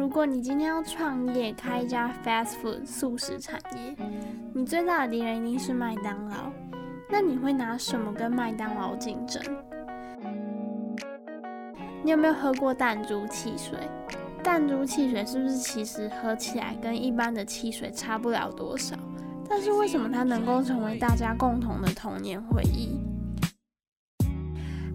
[0.00, 3.94] 如果你今天要创业，开一家 fast food 素食产业，
[4.54, 6.50] 你最大的敌人一定是麦当劳。
[7.10, 9.42] 那你会拿什么跟麦当劳竞争？
[12.02, 13.78] 你有没有喝过弹珠汽水？
[14.42, 18.96] 弹珠汽水是不是其实喝起来跟一般的汽水差不了多少？
[19.50, 22.98] 但是为什么它能够成为大家共同的童年回忆？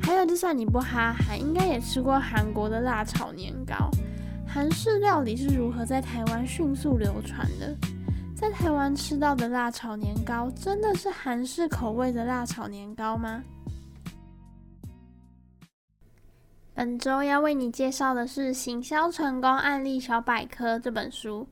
[0.01, 3.87] 还有，就算你不哈韩，应该也吃过韩国的辣炒年糕。
[4.55, 7.75] 韩式料理是如何在台湾迅速流传的？
[8.33, 13.43] 在台湾吃到的辣炒年糕，真的是韩式口味的辣炒年糕吗？
[16.73, 21.45] 本周要为你介绍的是《行销成功案例小百科》这本书。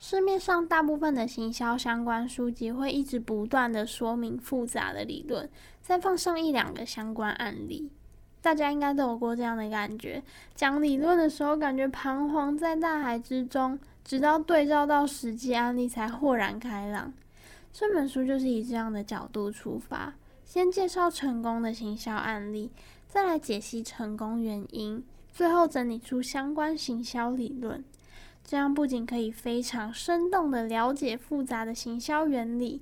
[0.00, 5.48] 市面上大部分的行销相关书籍会一直不断的说明复杂的理论，
[5.80, 7.88] 再放上一两个相关案例。
[8.40, 10.22] 大家应该都有过这样的感觉：
[10.54, 17.12] 讲理论的时候，感觉彷徨在大海之中，直到对照到实际案例才豁然开朗。
[17.72, 22.70] 这本书就是以这样的角度出发，先介绍成功的行销案例，
[23.06, 27.84] 再来解析成功原因，最后整理出相关行销理论。
[28.44, 32.80] 这样不仅可以非常生动的了解复杂的行销原理，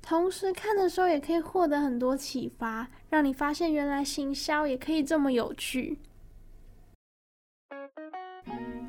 [0.00, 5.98] 同时看的时候也可以获得很多启发，让你发现原来行销也可以这么有趣。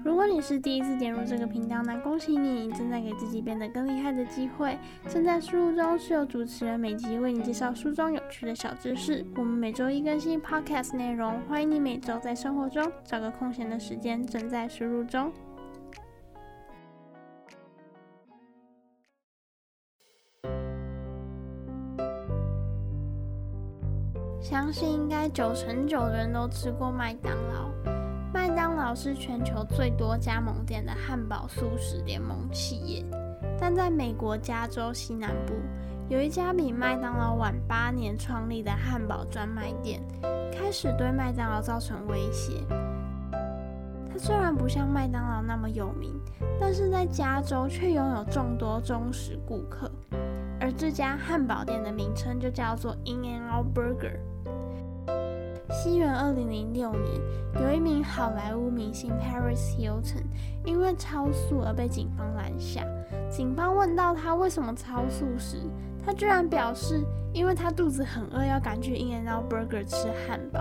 [0.05, 4.77] 如果你是第一次点入这个频道，那恭喜你，你正在给自己变得更厉害的机会。
[5.07, 9.25] 正在输入中是由主持人每集为你介绍书中有趣的小知识。
[9.35, 15.31] 我们每周一更新 Podcast 内容，欢迎你每周在生活中找个空闲的时间，正在输入中。
[24.49, 27.69] 相信应该九成九的人都吃过麦当劳。
[28.33, 33.05] 麦当劳是全球最多加盟店的汉堡速食联盟企业，
[33.59, 35.53] 但在美国加州西南部
[36.09, 40.01] 有一家比麦当劳晚八年创立的汉堡专卖店，
[40.51, 42.63] 开始对麦当劳造成威胁。
[44.11, 46.19] 它虽然不像麦当劳那么有名，
[46.59, 49.91] 但是在加州却拥有众多忠实顾客，
[50.59, 54.17] 而这家汉堡店的名称就叫做 In-N-Out Burger。
[55.71, 57.21] 西元二零零六年，
[57.61, 60.23] 有一名好莱坞明星 Paris Hilton
[60.65, 62.83] 因为超速而被警方拦下。
[63.29, 65.57] 警方问到他为什么超速时，
[66.03, 70.59] 他居然表示，因为他肚子很饿，要赶去 In-N-Out Burger 吃汉堡。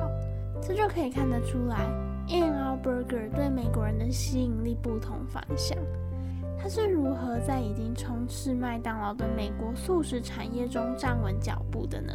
[0.60, 1.86] 这就可以看得出来
[2.28, 5.78] ，In-N-Out Burger 对美国人的吸引力不同凡响。
[6.60, 12.12] 他是如何在已经充斥麦当劳的美国素食产业中站稳脚步的呢？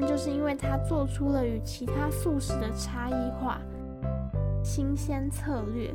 [0.00, 3.60] 就是因为他做出了与其他素食的差异化
[4.62, 5.94] 新鲜策略。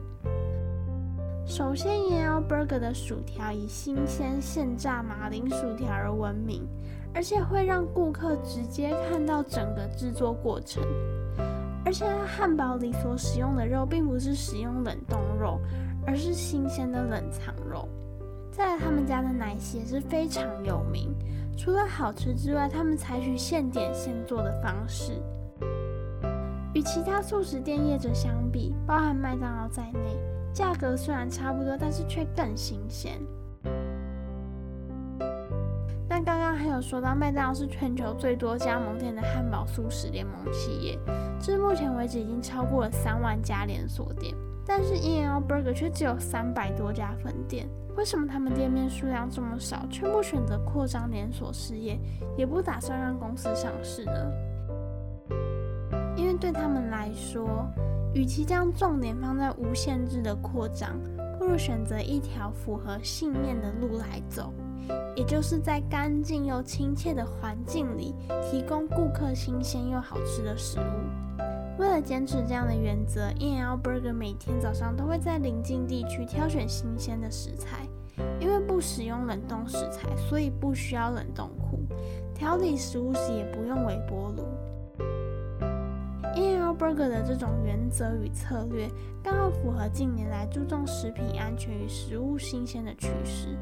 [1.46, 6.68] 首先，In-N-Out Burger 的薯条以新鲜现炸马铃薯条而闻名，
[7.14, 10.84] 而且会让顾客直接看到整个制作过程。
[11.84, 15.60] 而且，汉堡里所使用的肉并不是使用冷冻肉，
[16.06, 17.90] 而是新鲜的冷藏肉。
[18.52, 21.16] 再来，他们家的奶昔也是非常有名。
[21.58, 25.22] 除了好吃之外，他们采取现点现做的方式，
[26.74, 30.18] 与其他素食店业者相比，包含麦当劳在内，
[30.54, 33.20] 价格虽然差不多，但是却更新鲜。
[36.82, 41.00] 说到，麦当劳是全球最多加盟店的汉堡速食联盟企业，
[41.40, 44.36] 至目前为止已经超过了三万家连锁店。
[44.66, 47.68] 但是 In-N-Out Burger 却只有三百多家分店，
[47.98, 52.00] 为什么他们店面数量这么少，却不选择扩张连锁事业，
[52.38, 54.32] 也不打算让公司上市呢？
[56.16, 57.66] 因为对他们来说，
[58.14, 61.00] 与其将重点放在无限制的扩张，
[61.40, 64.54] 不如选择一条符合信念的路来走，
[65.16, 68.14] 也就是在干净又亲切的环境里，
[68.50, 71.44] 提供顾客新鲜又好吃的食物。
[71.78, 77.88] 为了坚持这样的原则，In L Burger 每天早上都会在邻近地区挑选新鲜的食材，
[78.40, 81.80] 因为不使用冷冻食材，所以不需要冷冻库。
[82.34, 84.44] 调理食物时也不用微波炉。
[86.36, 88.90] In L Burger 的这种原则与策略，
[89.24, 93.58] 刚好符合近年来注重食品安全与食物新鲜的趋势，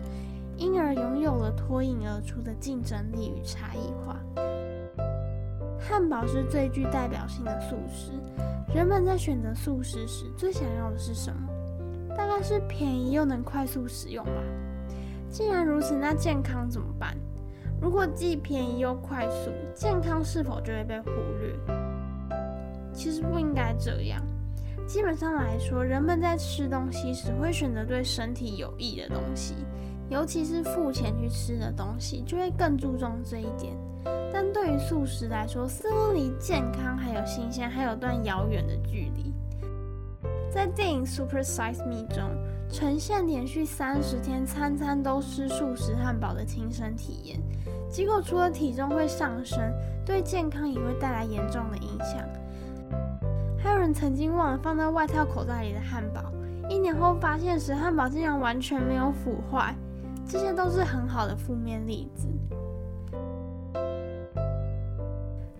[0.57, 4.17] 因而拥有了脱颖而出的竞争力与差异化。
[5.79, 8.11] 汉堡是最具代表性的素食，
[8.73, 11.47] 人们在选择素食时最想要的是什么？
[12.15, 14.31] 大概是便宜又能快速使用吧。
[15.29, 17.15] 既然如此，那健康怎么办？
[17.79, 21.55] 如果既便宜又快速，健康是否就会被忽略？
[22.91, 24.19] 其实不应该这样。
[24.87, 29.53] 基本上来说，人们在吃东西时会选择对身体有益的东西，
[30.09, 33.75] 尤其是付钱去吃的东西，就会更注重这一点。
[34.31, 39.33] 但对于素食来说，似乎离健康还有新鲜还有段遥远的距离。
[40.51, 42.23] 在电影《Super Size Me》中，
[42.69, 47.39] 呈现连续三十天餐餐都吃素食汉堡的亲身体验，
[47.89, 49.59] 结果除了体重会上升，
[50.05, 52.17] 对健康也会带来严重的影响。
[53.57, 56.31] 还有人曾经忘了放在外套口袋里的汉堡，
[56.69, 59.75] 一年后发现时，汉堡竟然完全没有腐坏。
[60.27, 62.27] 这些都是很好的负面例子。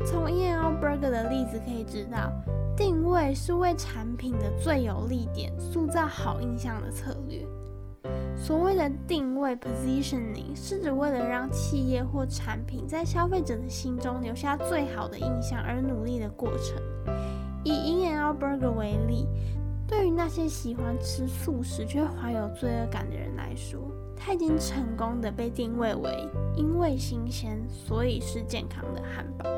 [0.06, 2.32] 从 INL Burger 的例子可以知道，
[2.76, 7.46] 定位是为产品的最有利点塑造好印象的策略。
[8.38, 16.78] 所谓的定位 （positioning） 是指为了让企业或产品在消费者的心中留下最好的印象而努力的过程。
[17.64, 19.28] 以 INL Burger 为例，
[19.88, 23.82] 对于那些喜欢吃素食却怀有罪恶感的人来说，
[24.20, 29.50] 它已经成功的被定位为因为新鲜，所以是健康的汉堡。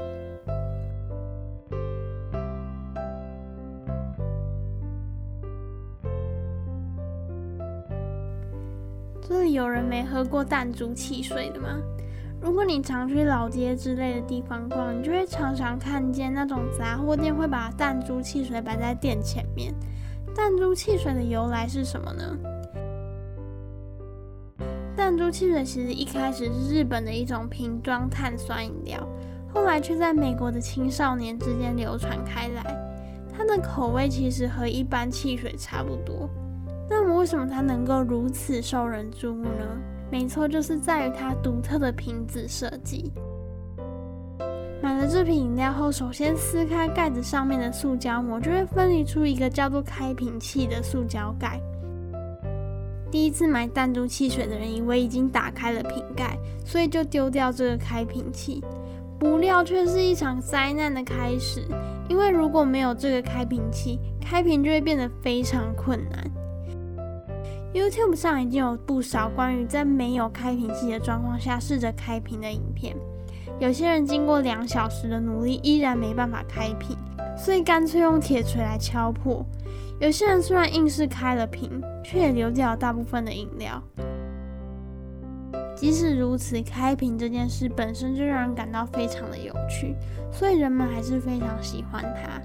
[9.22, 11.80] 这里有人没喝过弹珠汽水的吗？
[12.42, 19.74] 如果你常去老街之类的地方逛，你就会常常看见那种杂货店会把弹珠汽水摆在店前面。
[20.34, 22.38] 弹珠汽水的由来是什么呢？
[25.20, 29.06] 弹珠汽水其实一开始是日本的一种瓶装碳酸饮料，
[29.54, 32.64] 后来却在美国的青少年之间流传开来。
[33.30, 36.30] 它的口味其实和一般汽水差不多。
[36.90, 39.66] 那么为什么它能够如此受人注目呢？
[40.10, 43.12] 没错，就是在于它独特的瓶子设计。
[44.82, 51.60] 买了这瓶饮料后，首先撕开盖子上面的塑胶膜，就会分离出一个叫做开瓶器的塑胶盖。
[53.12, 58.64] 第一次买弹珠汽水的人以为已经打开了瓶盖，所以就丢掉这个开瓶器，
[59.18, 61.66] 不料却是一场灾难的开始。
[62.08, 66.32] 因为如果没有这个开瓶器，开瓶就会变得非常困难。
[67.74, 72.96] YouTube 上已经有不少关于在没有开瓶器的状况下试着开瓶的影片。
[73.60, 76.98] 有些人经过两小时的努力，依然没办法开瓶，
[77.38, 79.46] 所以干脆用铁锤来敲破。
[80.00, 83.82] 有些人虽然硬是开了瓶，却也流掉了大部分的饮料。
[85.76, 89.96] 即使如此，开瓶这件事本身就让人感到非常的有趣，
[90.32, 92.42] 所以人们还是非常喜欢它。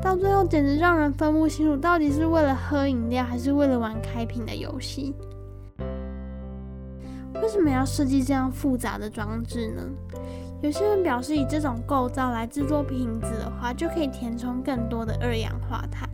[0.00, 5.14] 到最后，简直让人分不清楚，到底是为了喝饮料，还是为了玩开瓶的游戏。
[7.42, 9.82] 为什么要设计这样复杂的装置呢？
[10.62, 16.08] 有些人表示，以这种构造来制作瓶子的话，就可以填充更多的二氧化碳。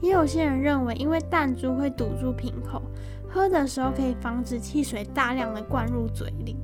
[0.00, 2.82] 也有些人认为，因为弹珠会堵住瓶口，
[3.28, 6.56] 喝的时候可以防止汽水大量的灌入嘴里。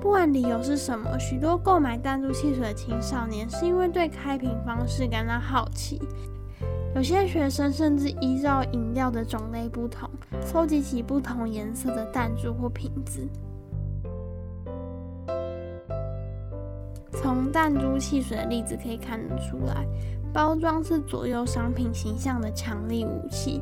[0.00, 6.00] 不管理由是什么，许多购买弹珠汽水的青少年是因为对开瓶方式感到好奇。
[6.94, 10.10] 有些学生甚至依照饮料的种类不同，
[10.40, 13.28] 搜集起不同颜色的弹珠或瓶子。
[17.12, 19.86] 从弹珠汽水的例子可以看得出来，
[20.32, 23.60] 包装是左右商品形象的强力武器。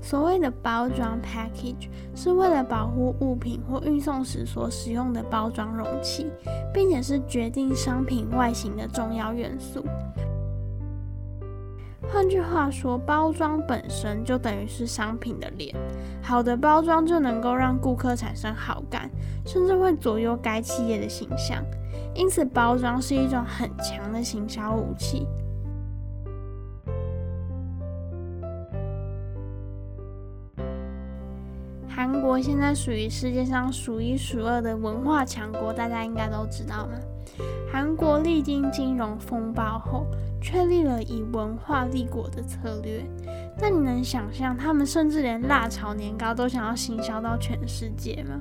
[0.00, 6.30] 所谓的包装 （package） 是为了保护物品或运送时所使用的包装容器，
[6.74, 9.84] 并且是决定商品外形的重要元素。
[12.12, 15.74] 换句话说，包装本身就等于是商品的脸。
[16.20, 19.08] 好的包装就能够让顾客产生好感，
[19.46, 21.64] 甚至会左右该企业的形象。
[22.14, 25.26] 因此，包装是一种很强的行销武器。
[32.40, 36.92] 现在属于世界上数一数二的文化强国，大家应该都知道吗？
[37.72, 40.06] 韩国历经金融风暴后，
[40.40, 43.02] 确立了以文化立国的策略。
[43.58, 48.40] 那你能想象，他们甚至连辣炒年糕都想要行销到全世界吗？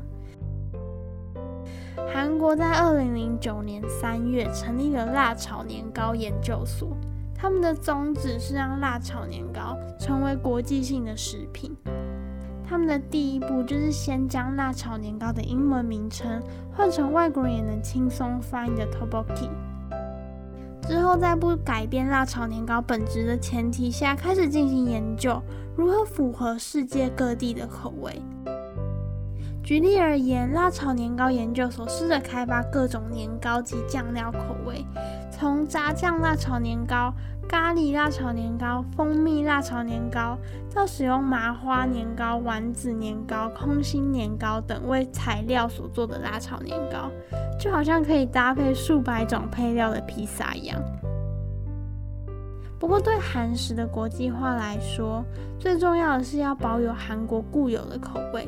[2.13, 6.97] 韩国在二零零九年三月成立了辣炒年糕研究所，
[7.33, 11.73] 他们的宗旨是让辣炒年糕成为国际性的食品。
[12.71, 16.41] 他们的第一步就是先将辣炒年糕的英文名称
[16.73, 19.49] 换成外国人也能轻松翻译的 “tobokei”，
[20.87, 25.41] 之后在不改变辣炒年糕本质的前提下，开始进行研究
[25.75, 28.21] 如何符合世界各地的口味。
[29.61, 34.85] 举例而言，辣炒年糕研究所试着开发各种年糕及酱料口味，
[35.29, 37.13] 从炸酱辣炒年糕、
[37.51, 40.37] 咖喱辣炒年糕、蜂蜜辣炒年糕，
[40.73, 47.11] 到使用麻花年糕、丸子年糕、空心年糕等为材料所做的辣炒年糕，
[47.59, 50.81] 就好像可以搭配数百种配料的披萨一样。
[52.79, 55.21] 不过，对韩食的国际化来说，
[55.59, 58.47] 最重要的是要保有韩国固有的口味，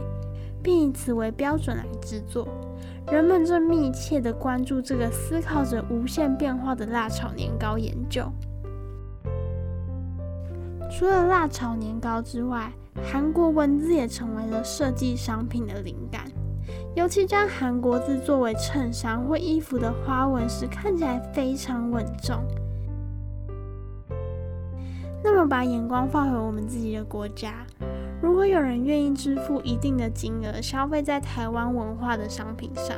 [0.63, 2.47] 并以此为标准来制作。
[3.11, 8.31] 人们正密切地关注这个思考着无限变化的辣炒年糕研究。
[10.95, 12.71] 除了辣炒年糕之外，
[13.03, 16.25] 韩国文字也成为了设计商品的灵感。
[16.95, 22.39] 尤其将韩国字作为衬衫或衣服的花纹时，看起来非常稳重。
[25.23, 27.65] 那么，把眼光放回我们自己的国家。
[28.21, 32.95] 如果有人愿意支付一定的金额消费在台湾文化的商品上，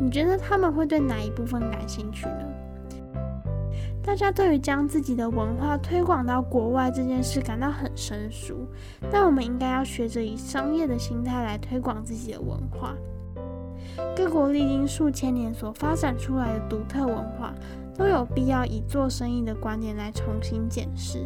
[0.00, 2.44] 你觉得他们会对哪一部分感兴趣呢？
[4.10, 8.66] 大家对于将自己的文化推广到国外这件事感到很生疏，
[9.08, 12.96] 但我们应该要学着以商业的心态来推广自己的文化。
[14.16, 17.54] 各国历经数千年所发展出来的独特文化，
[17.96, 21.24] 都有必要以做生意的观点来重新检视。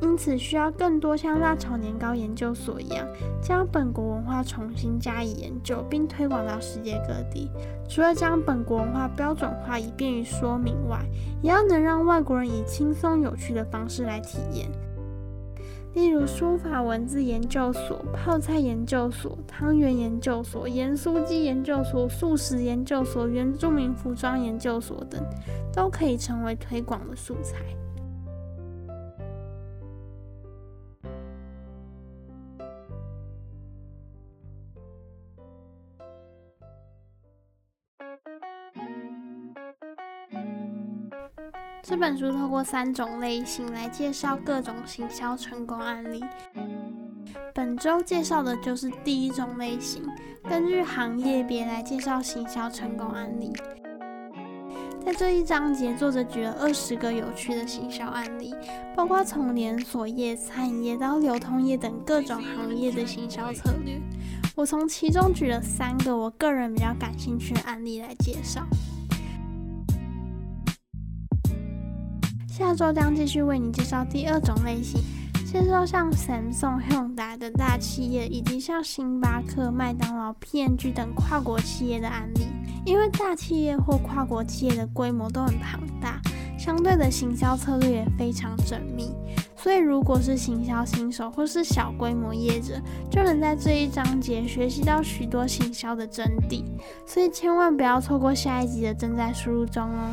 [0.00, 3.06] 因此，需要更多像辣炒年糕研究所一样，
[3.42, 7.50] 将本国文化重新加以研究，并推广到世界各地。
[7.88, 11.04] 除了将本国文化标准化以便于说明外，
[11.42, 14.70] 也要能让外国人以轻松有趣的方式来体验。
[15.94, 25.20] 例如，书法文字研究所、泡菜研究所、汤圆研究所、盐酥鸡研究所、素食研究所、原住民服装研究所等，
[25.72, 27.56] 都可以成为推广的素材。
[41.88, 46.22] 这本书透过三种类型来介绍各种行销成功案例。
[47.54, 50.06] 本周介绍的就是第一种类型，
[50.46, 53.50] 根据行业别来介绍行销成功案例。
[55.02, 58.54] 在这一章节，作者举了二十个有趣的行销案例，
[58.94, 63.98] 包括从连锁业、餐饮业到流通业等各种行业的行销策略。
[64.54, 68.60] 我从其中举了三个我个人比较感兴趣的案例来介绍。
[72.58, 75.00] 下周将继续为你介绍第二种类型，
[75.46, 82.48] 介绍像 Samsung、Hyundai 的大企业，以及像星巴克、麦当劳、P&G 等跨国企业的案例。
[82.84, 86.20] 因为大企业或跨国企业的规模都很庞大，
[86.58, 89.14] 相对的行销策略也非常缜密，
[89.54, 92.74] 所以如果是行销新手或是小规模业者，
[93.08, 96.64] 就能在这一章节学习到许多行销的真谛。
[97.06, 100.10] 所以千万不要错过下一集的正在输入中哦。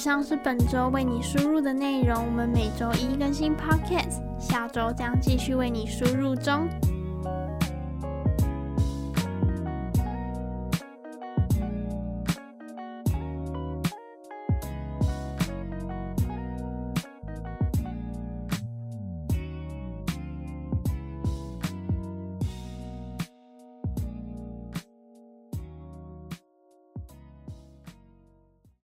[0.00, 6.66] 以上是本周为你输入的内容，我们每周一更新 Podcast，下周将继续为你输入中。